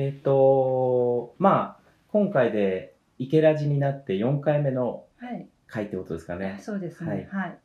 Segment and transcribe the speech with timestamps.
[0.00, 5.48] えっ、と、まあ、今回で池ラジになって4回目のはい。
[5.66, 6.56] 回ってことですかね。
[6.62, 7.28] そうですね。
[7.32, 7.58] はい。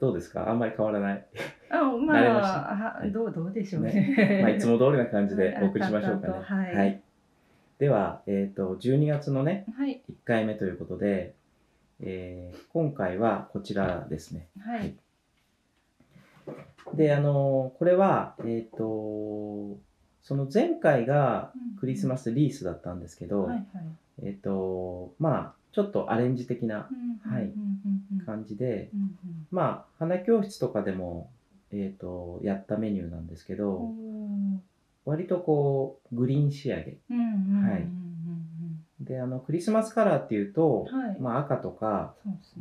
[0.00, 0.50] どうですか？
[0.50, 1.24] あんまり変わらない？
[1.70, 4.40] あ、まあ、はいどう、どうでしょうね。
[4.42, 6.34] まあ、いつも通りな感じでお送りしましょうかね。
[6.42, 7.00] はいはい
[7.78, 10.02] では、えっ、と、12月のね、はい。
[10.10, 11.34] 1回目ということで、
[12.00, 14.48] えー今回はこちらですね。
[14.60, 14.96] はい。
[16.94, 19.76] で、あのこれは、えっ、と、
[20.24, 23.56] その前回がクリスマスリースだったんですけど、はい。
[23.56, 23.66] はい。
[24.22, 27.52] えっ、と、まあ、ちょっとアレンジ的なうんはい
[28.24, 29.16] 感じで、うん
[29.50, 31.30] まあ、花教室とかでも、
[31.72, 34.62] えっ、と、やったメニューなんですけうんど、
[35.04, 36.98] 割とこう、グリーン仕上げ。
[37.10, 38.03] はい
[39.04, 41.20] で、あの、クリスマスカラーっていうと、はい。
[41.20, 42.14] まあ、赤とか、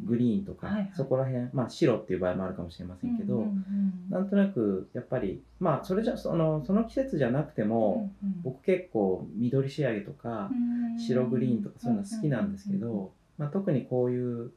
[0.06, 0.92] グリーンとか、はいはい。
[0.96, 4.10] そこら辺、まあ、白っていう場合もあるかもしれませんけど、うんうんうん。
[4.10, 8.42] なんとなく、やっぱり、まあ、それじゃ、その、その季節じゃなくても、うんうん。
[8.44, 11.00] 僕結構緑仕上げとか、うん。
[11.00, 14.52] 白グリーンとかそういうの好きなんですけど、まあ、特にこういう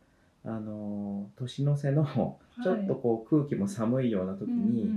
[0.47, 4.89] あのー年の瀬のちょっとこう空気も寒いような時に、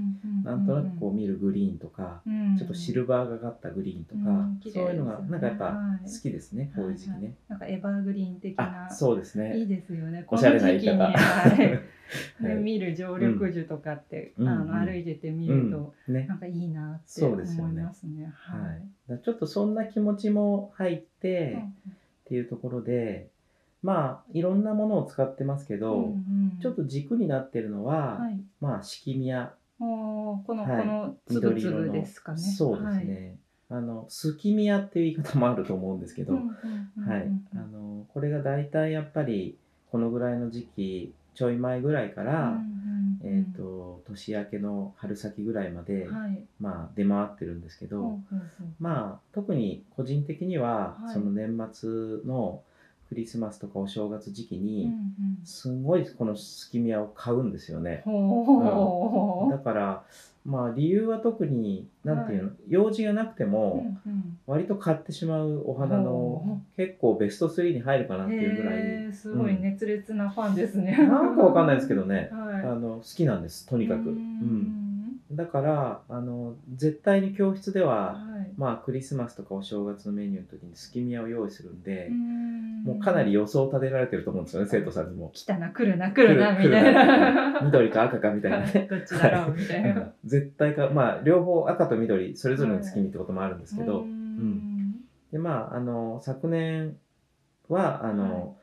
[0.43, 2.57] なんとなくこう見るグリーンとか、うん。
[2.57, 6.09] ちょっとシルバーがかったグリーンとか、そういうのがなんかやっぱはい。
[6.09, 6.93] 好きですね、こうい。
[6.93, 7.35] う時期ね。
[7.49, 8.87] なんかエバーグリーン的な。
[8.89, 9.65] あそうですいいね。
[9.65, 10.23] ですよね。
[10.27, 11.13] おしゃれな言い方。
[12.61, 14.47] 見る常緑樹とかって、うん。
[14.47, 14.71] あのうん。
[14.71, 16.25] 歩いてて見ると、うん、ね。
[16.27, 18.31] なんかいいなって思いますね。
[18.33, 18.75] は
[19.15, 19.19] い。
[19.19, 21.53] ちょっとそんな気持ちも入って、
[21.85, 21.91] うん。
[21.91, 21.93] っ
[22.29, 23.29] ていうところで
[23.81, 28.39] まあいろんなものを使ってますけど、うんうんちょっと軸になってるのは、はい。
[28.59, 30.81] まあ敷宮おーこの、はい。
[30.81, 32.37] このつぶですかね。
[32.37, 33.37] そうですね、
[33.69, 36.43] あのスキミヤっていう言い方もあると思うんですけど、はい。
[37.55, 39.57] あのこれが大体やっぱり
[39.91, 42.59] このぐらいの時期ちょい前ぐらいから、うんうんうん。
[43.21, 46.43] えー、と年明けの春先ぐらいまで、はい。
[46.59, 48.67] まあ、出回ってるんですけど、ほうほうほう。
[48.79, 51.13] まあ特に個人的には、はい。
[51.13, 51.89] その年末
[52.27, 52.61] の
[53.09, 55.39] クリスマスとかお正月時期うんに、うん。
[55.43, 58.03] すごいこのスキミヤを買うんですよね。
[58.05, 59.51] ほう。
[59.51, 60.03] だから
[60.45, 64.37] まあ理由は特に何ていうの、用事がなくても、うんうん。
[64.47, 70.95] 割と買ってしまうお花のほ結構ベスト3に入るかなっていうぐらい、すごい熱烈なファンですね。
[70.97, 72.61] なんかわかんないですけどね、 はい。
[72.63, 74.15] あの好きなんですとにかく、ううん。
[74.15, 75.19] ん。
[75.31, 82.83] だからあの絶対に教室では、はいまあクリスマスとかお正月のメニューの時にスキミヤを用意するんで、ん。
[82.83, 85.31] もうかなり予想立てられてると思うんですよね生徒さんにも。
[85.33, 87.61] 来たな来るな来るなみたいな。
[87.61, 88.87] 緑か赤かみたいなね。
[88.91, 90.11] どっちだろうみたいな。
[90.25, 94.95] 絶対かまあ両方赤と緑それぞれの月見ってこともあるんですけど、うん。
[95.31, 96.97] でまああの昨年
[97.69, 98.53] はあの、はい。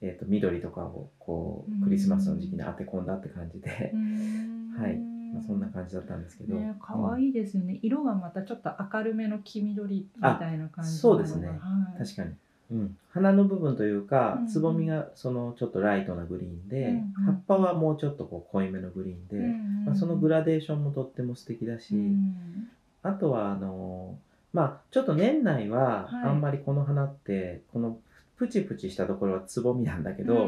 [0.00, 4.74] えー、と緑とかをこうクリスマスの時期に当て込んだって感じで、うん。
[4.80, 7.80] はいまあ、そんな感じだったんですけど、ね可愛いですよね。
[7.82, 10.92] 色がまたちょっと明るめの黄緑みたいな感じ。
[10.96, 11.48] そうですね。
[11.48, 11.54] は
[11.96, 11.98] い。
[11.98, 12.34] 確かに、
[12.70, 14.46] うん、花の部分というかうん。
[14.46, 22.68] つぼみがそのちょっとライトなグリーンで、うん葉っぱはもうちょっとこう濃いめのグリーンで、うんまあ、そのグラデーションもとっても素敵だし、うん
[23.02, 24.16] あとはあの
[24.52, 26.28] まあちょっと年内ははい。
[26.28, 27.98] あんまりこの花ってこの
[28.36, 30.46] プチプチしたところはつぼみなんだけど、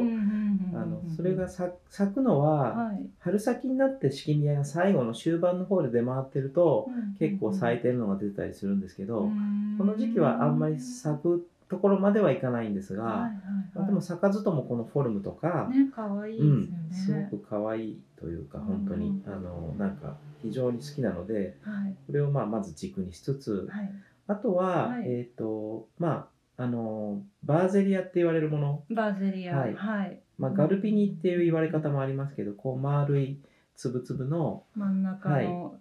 [0.75, 3.07] あのそれが咲咲くのは、はい。
[3.21, 6.89] 春先になって式宮が最後の終盤の方で出回ってると、
[7.19, 9.31] 結構咲いてるのが出たりするんですけど、
[9.79, 13.31] この時期はあんまり咲くところまではいかないんですが、
[13.75, 16.69] でも咲かずともこのフォルムとか、ね可愛いですよね。
[16.91, 21.95] うん、すごく可愛いというか本当に、うんあのなんか非常に好きなのではい。
[22.07, 23.91] これをまあまず軸にしつつ、はい。
[24.29, 25.05] あとは、はい。
[25.07, 29.57] えっ、とまああのバーゼリアって言われるもの、バーゼリア。
[29.57, 29.75] はい。
[29.75, 30.21] はい。
[30.39, 33.41] まあ、ガルピニっていう言われ方もありますけどこう丸い
[33.75, 35.79] つぶつぶの真ん中の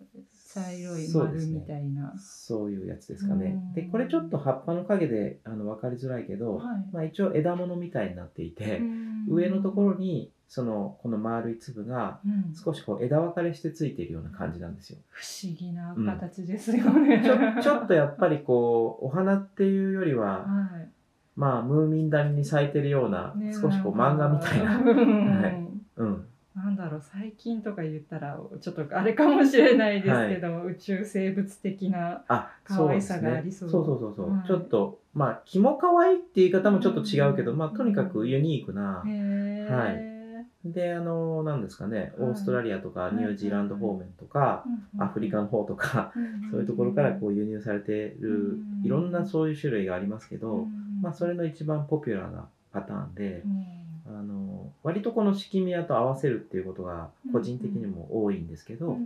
[0.55, 2.13] 茶色い丸みたいな。
[2.17, 3.73] そういうやつですかねうん。
[3.73, 14.99] でこれちょっと葉っぱの影であの分かりづらいけど、はいまあ、一応枝物みたいになっていて、うん上のところにそのこの丸い粒がうん少しこう枝分かれしてついているような感じなんですよ。
[15.09, 17.21] 不思議な形ですよね。
[17.23, 20.89] ちょちょっとやっぱりこうお花っていうよりははい。
[21.35, 33.69] まあムーミン谷に咲いてるような、ね少しこう漫画みたいな、うん はいうん、なんだろう最近とか言ったらちょっとあれかもしれないですけど、宇宙生物的なあ可愛さがありそう。
[33.69, 34.47] そうそうそうそう、はい。
[34.47, 37.57] ちょっとまあ気も可愛いっていう言い方もちょっと違うけど、うん。
[37.57, 39.75] まあとにかくユニークな、へー。
[39.75, 40.15] はい。
[40.63, 42.29] であのなんですかねはい。
[42.29, 43.15] オーストラリアとかはい。
[43.15, 44.63] ニュージーランド方面とか、
[44.95, 53.75] うんアフリカの方とか、うんそういうところからこう輸入されてる、うんいろんなそういう種類がありますけど、うんまあ、それの一番ポピュラーなパターンでう、ん。
[54.07, 54.44] あの
[54.85, 58.99] 割とこの式宮と合わせるっていうことが個人的にも多いんですけど、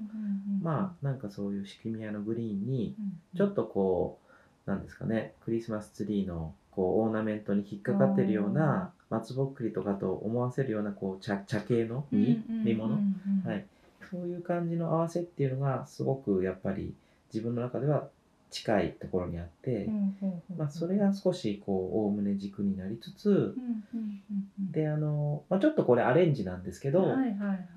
[0.61, 4.19] まあなんかそういう式宮のグリーンにうんちょっとこ
[4.67, 12.89] うなんですかねクリスマスツリーのこうオーナメントに引っかかってるような松ぼっくりとかと思わせるようなこう茶茶系の実実物、
[13.45, 13.65] はい、
[14.11, 16.93] そういう感じの合わせっていうのがすごくやっぱり
[17.33, 18.09] 自分の中では
[18.51, 19.87] 近いところにあって、
[20.57, 23.55] まあ、それが少しこうおおむね軸になりつつ、
[24.71, 27.15] であの、まあ、ちょっとこれアレンジなんですけど、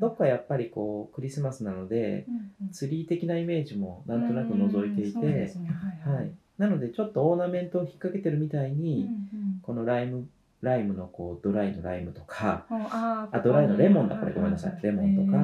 [0.00, 10.26] どっかやっぱりこうクリスマスなのでうんうんツリー的なイメージもなんとなく覗いていてはいはい、なのでちょっとオーナメントを引っ掛けてるみたいに、うんこのライム
[10.60, 14.32] ライムのこうドライのライムとかうんあドライのレモンだこれ。
[14.32, 14.80] ごめんなさい。
[14.82, 15.38] レモンとか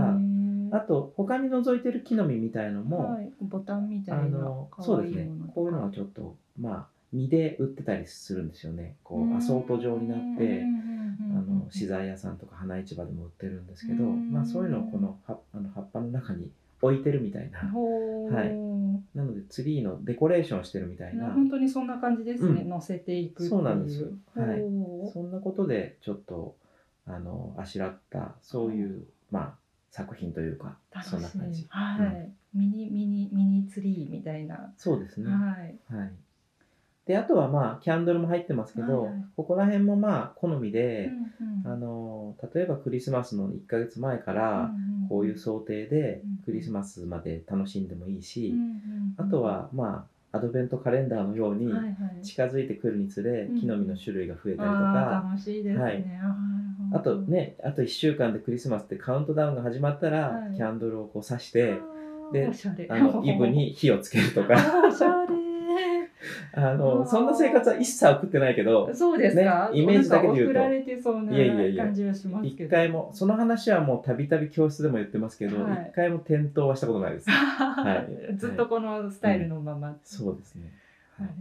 [0.72, 5.30] あと他に覗いてる木の実みたいのも、はい、ボタンみたあいなの可そうですね。
[5.54, 8.96] こういうのはちょっとまあ実で売ってたりするんですよね。
[9.02, 10.62] こうアソート状になって
[11.20, 14.32] あの資材屋さんとか花市場でも売ってるんですけど、うん。
[14.32, 16.50] まあ、そういうのをこの葉あの葉っぱの中に
[16.80, 17.58] 置いてるみたいな。
[17.60, 18.54] はい。
[19.14, 21.32] なのでツリーのデコレーションしてるみたいな。
[21.32, 22.68] 本当にそんな感じですね、うん。
[22.68, 23.50] 乗せていくっていう。
[23.50, 24.00] そうなんです。
[24.00, 25.10] よはい。
[25.12, 26.56] そんなことでちょっと
[27.06, 29.54] あのあしらったそういう、まあ、
[29.90, 31.66] 作品というかそんな感じ。
[31.68, 35.30] はい、ミニミニミニツリーみたいな、そうですね。
[35.30, 35.78] はい。
[35.94, 36.12] はい。
[37.06, 41.72] であとはまあキャンドルも入ってますけど、はいはいここら辺もまあ好みで、うんうん。
[41.72, 44.70] あの例えばクリスマスの1ヶ月前から
[45.08, 48.78] こういう想定でうんクリスマスまで楽しんでもいいし、うんうん
[49.16, 51.72] あとはまあアドベントカレンダーのように
[52.22, 53.58] 近づいてくるにつれうん。
[53.60, 56.04] 木の実の種類が増えたりとあか、ー楽しいですね、はい
[56.92, 60.56] あとねあと1週間でクリスマスってカウントダウンが始まったら、はい。
[60.56, 61.78] キャンドルをこう刺して
[62.32, 62.50] で
[62.88, 64.56] あの イブに火をつけるとか。
[66.52, 70.54] あ のそんな生活は一切送ってないけどそうですか、ねイメージだけで言うと。
[70.54, 75.92] られてそうないやいやいや感じはしますけ一ど回もその話はもうたびたび教室でも言ってますけど一、はい。
[75.94, 77.30] 回も転倒はしたことないです。
[78.32, 78.36] い。
[78.36, 80.74] ずっとこのスタイルのまま、そうですね、はいは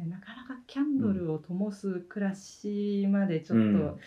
[0.05, 3.99] いなかなかキャンドルを灯す暮らしまでちょっと、うん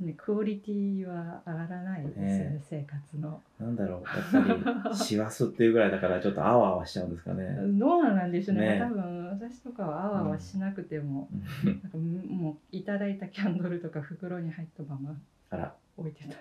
[0.00, 2.62] ね、クオリティは上がらないですよねね。
[2.68, 3.40] 生活の。
[3.60, 7.44] なんだろうやっぱり師走っていうぐらいだからちょっとあわあわしちゃうんですかね。
[7.78, 8.78] どうなんでしょうね。
[8.78, 8.78] ね。
[8.80, 11.28] 多分私とかはあわあわしなくても、
[11.64, 15.16] なんかもういただいたキャンドルとか袋に入ったまま
[15.50, 15.74] あら。
[15.96, 16.36] 置いてたり。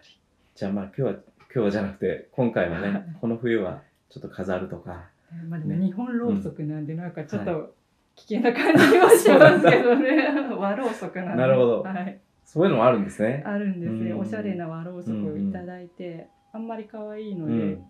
[0.56, 1.22] じゃあまあ今日は今
[1.54, 2.94] 日はじゃなくて今回ははい。
[2.94, 5.10] ねこの冬はちょっと飾るとか。
[5.48, 5.86] まあでもね。
[5.86, 7.76] 日本ろうそくなんでなんかちょっはと
[8.16, 10.28] 危険な感じはしますけどね。
[10.58, 11.42] 和ろうそ くなんで。
[11.44, 11.82] なるほど。
[11.84, 13.44] はい、そういうのもあるんですね。
[13.46, 14.12] あるんですね。
[14.12, 14.20] うん。
[14.20, 17.86] おしゃれな和ろうそくをいただいて、あんまり可愛いのでうん。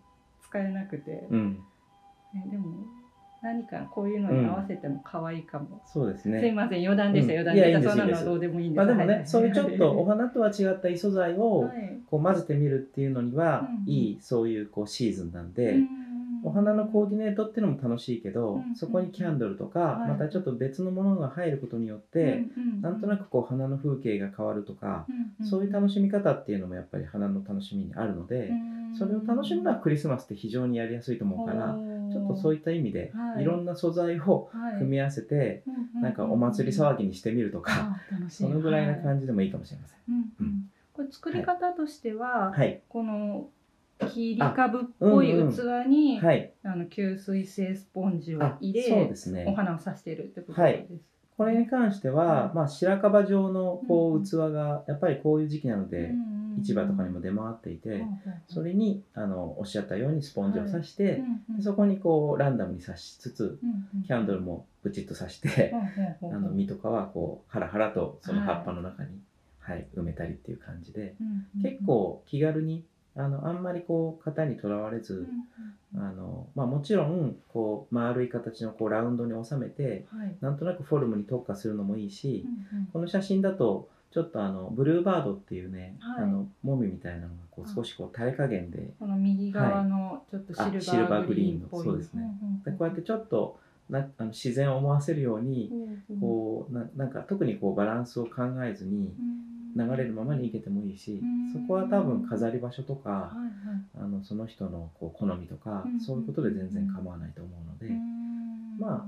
[0.51, 1.59] 使えなくて、うん、
[2.33, 2.75] ねでも
[3.41, 6.51] 何かこういうのに合わせても可愛いかも、そうですすいね。
[6.51, 6.85] ません。
[6.85, 7.39] 余談でした、うん。
[7.49, 7.89] 余談でした。
[7.89, 8.77] そんなのはどうでもいいんです。
[8.77, 12.01] まあでもねそういうちょっとおは花とは違った異素材をい。
[12.09, 15.77] こう混ぜてみるっていうのにはいいそういうこうシーズンなんで。
[16.43, 20.09] うんお花のコーディネートっていうのも楽しいけど、うんそこにキャンドルとか、はい。
[20.09, 22.45] またちょっと別のものが入ることによって、
[22.81, 25.05] なんとなくこう花の風景が変わるとか、
[25.49, 28.51] そういう楽しみ方っていうのもやっぱり花の楽しみにあるので、
[28.97, 31.75] それを楽しむのはクリスマスって非常にやりやすいと思うから、
[32.11, 33.43] ちょっとそういいった意味で、はい。
[33.43, 35.63] い、ろんな素材を組み合わせて、
[36.01, 37.99] なんかお祭り騒ぎにしてみるとか、
[38.29, 39.97] そのぐらいなじ、感じでもいいかもしれません。
[40.09, 40.69] うんうん。
[40.93, 43.47] これ作り方としては、はい、この
[44.07, 49.45] 切り株っぽい器に、はい、あの吸水性スポンジをあ入れそうですね。
[49.47, 50.87] お花を刺しているってことはい。
[50.89, 51.03] です。
[51.37, 54.21] これに関しては、うんまあ白樺状のこうん。
[54.21, 58.03] う器がやっぱりこういう時期なので、うんうん市場とかにも出回っていて、
[58.49, 61.21] それにあのおっしゃったようにスポンジを刺して、
[61.55, 63.57] でそこにこうランダムに刺しつつ
[64.05, 65.73] キャンドルもブチッと刺して、
[66.21, 69.17] あの実とかはこうハラハラとその葉っぱの中に、
[69.59, 69.87] はい。
[69.95, 71.15] 埋めたりっていう感じで、
[71.63, 72.83] 結構気軽に
[73.15, 75.27] あのあんまりこう型にとらわれず、
[75.95, 80.35] あのまあ、もちろんこう丸い形のこうラウンドに収めてはい。
[80.39, 82.45] なんとなくフォルムに特化するのもいいし、
[82.93, 86.23] この写真だとちょっとあのブルーバードっていうね、はい。
[86.23, 92.21] あのもみみたいなのがこう少しこう垂れ加減でこの右側のちょっとシルバーグリーンのそうですね。
[92.63, 92.77] でんんん。
[92.77, 96.21] こうやってちょっとなあの自然を思わせるように、うんうん。
[96.21, 99.13] こうななんか特にこうバランスを考えずに
[99.75, 101.51] 流れるままにいけてもいいし、うん。
[101.51, 104.05] そこは多分飾り場所とか、はいはい。
[104.05, 108.77] あのその人のこう好みとか、うんそういうことで全然構わないと思うので、うん。
[108.79, 109.07] ま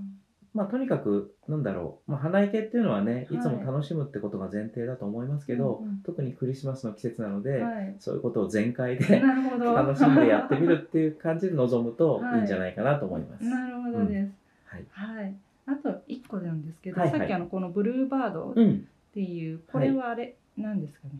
[0.53, 3.23] まあとにかくなんだろう、まあ、花生けっていうのはねはい。
[3.23, 5.97] いつも楽しむってことが前提だと思いますけど、うんうん。
[6.05, 7.95] 特にクリスマスの季節なので、はい。
[7.99, 9.19] そういうことを全開で
[9.59, 12.37] 楽しんでやってみるっていう感じで臨むとはい。
[12.37, 13.45] いいんじゃないかなと思います。
[13.45, 14.31] なるほどです、
[14.65, 15.35] はい、はい。
[15.65, 17.19] あと一個なんですけど、はいはい。
[17.19, 21.19] さっきあのこのブルーバードっうん、ていうこれはあれ、なんですかね。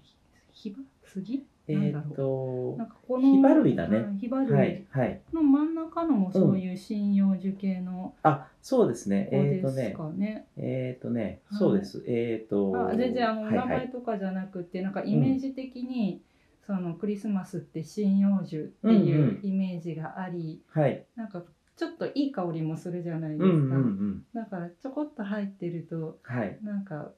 [0.52, 1.46] ヒバ杉？
[1.68, 3.98] えなんだっ、となんかこのヒバ類だね。
[3.98, 5.22] はいヒバ類、はいはい。
[5.34, 9.30] の真ん中のもそういう針葉樹系のあそうですね。
[9.32, 10.48] 子えっ、とね。
[10.58, 11.60] えっ、とね、はい。
[11.60, 12.04] そうです。
[12.08, 13.68] えっ、とあ全然あのはいはい。
[13.70, 16.22] 名前とかじゃなくて、なんかイメージ的に、
[16.66, 19.40] そのクリスマスって針葉樹っていうんううん。
[19.44, 21.06] イメージがあり、はい。
[21.16, 21.44] なんか
[21.76, 23.46] ちょっといい香りもするじゃないですか。
[23.46, 24.24] うんうんうん。
[24.34, 26.58] だからちょこっと入ってるとはい。
[26.62, 27.12] なんか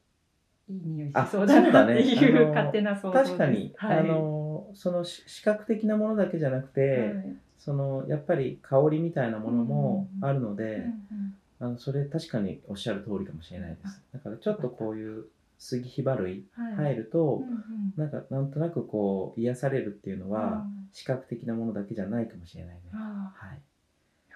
[0.70, 2.46] いい匂いしあそうだなっていそうだね。
[2.48, 3.32] 勝手な想像です。
[3.32, 7.36] 確かに、はい、あのそのし視覚的なものだけじゃなくて、はい。
[7.58, 11.36] そのやっぱり香りみたいなものもあるので、うんうん。
[11.60, 14.02] あのそれ確かにおっしゃる通りかもしれないです。
[14.14, 15.26] だからちょっとこういう
[15.58, 16.76] 杉ヒバ類はい。
[16.76, 17.94] 入ると、うんうん。
[17.98, 22.82] なんかなんとなくこう癒されるっていうのは、あ視覚的なものだけじゃないかもしれないね。
[22.92, 23.62] はい。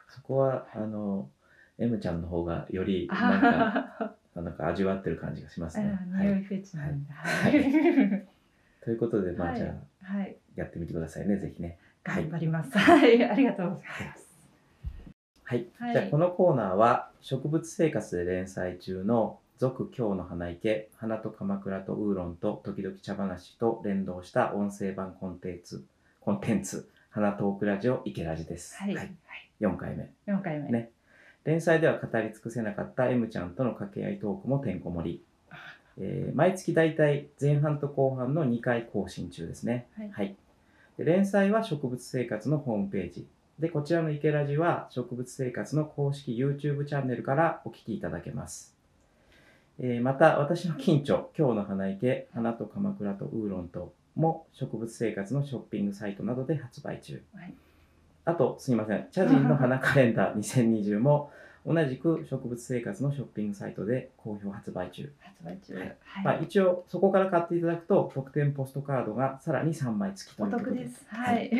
[0.09, 1.29] そこはあの
[1.77, 4.15] M ちゃんの方がよりーなんかあ
[4.49, 7.13] なんか味わってる感じがしますね、ー匂いフェチなんだ。
[7.13, 7.53] はい。
[7.53, 8.27] はい。
[8.83, 9.57] ということでまあ、はい。
[9.57, 10.35] じゃあはい。
[10.55, 11.77] やってみてくださいねぜひね。
[12.03, 12.77] はい頑張ります。
[12.77, 14.27] はい、ありがとうございます。
[15.43, 15.93] はい、はい。
[15.93, 25.83] じゃあこのコーナーは植物生活で連載中の「続今日の花池花と鎌倉とウーロンと時々茶話」と連動した音声版コンテンツ
[26.21, 29.15] コンテンツ「花トークラジオ池ラジ」です、はい、はい、
[29.59, 30.09] 4回目。
[30.25, 30.71] 四回目。
[30.71, 30.91] ね
[31.49, 35.23] 連載では語り尽くせなかった M ちゃんとの掛け合いトークもてんこ盛り、
[35.97, 39.87] えー毎月だいたい前半と後半の2回更新中ですね。
[40.13, 40.35] はい。
[40.99, 43.25] で連載は植物生活のホームページ。
[43.57, 48.75] でこちらの池ラジは植物生活の公式 YouTube チャンネルからお聞きいただけます、
[49.79, 57.53] えーまた私の近所今日の花池花と鎌倉とウーロンとも植物生活のショッピングサイトなどで発売中、はい。
[58.25, 59.07] あとすみません。
[59.11, 61.31] 茶人の花カレンダー2020も
[61.65, 65.75] 同じく植物生活のショッピングサイトで好評発売中、発売中。
[65.75, 66.23] はいはい。
[66.23, 71.05] まあ、一応そこから買っていただくと特典ポストカードがさらに3枚付きとおいうことで得です。
[71.07, 71.51] はい。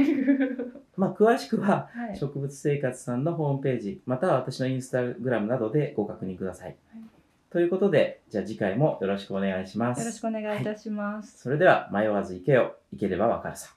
[0.98, 2.18] まあ、詳しくははい。
[2.18, 6.78] 植物生活さんのホームページまたは私のインスタグラムなどでご確認ください、はい
[7.52, 11.40] ということでじゃあ次回もよろしくお願いしますよろしくお願いいたします。
[11.40, 13.74] それでは迷わず行けよ行ければわかるさ